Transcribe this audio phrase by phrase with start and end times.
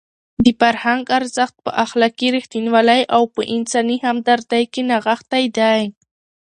[0.43, 5.81] د فرهنګ ارزښت په اخلاقي رښتینولۍ او په انساني همدردۍ کې نغښتی دی.